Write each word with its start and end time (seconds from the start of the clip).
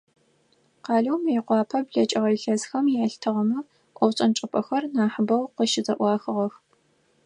Къалэу 0.85 1.17
Мыекъуапэ 1.23 1.79
блэкӀыгъэ 1.87 2.29
илъэсхэм 2.35 2.85
ялъытыгъэмэ, 3.03 3.59
ӀофшӀэн 3.97 4.31
чӀыпӀэхэр 4.37 4.83
нахьы 4.95 5.21
бэу 5.27 5.49
къыщызэӀуахыгъэх. 5.55 6.53